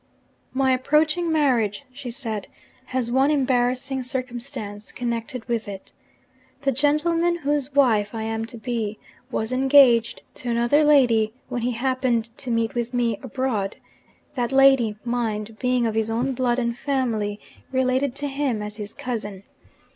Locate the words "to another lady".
10.41-11.35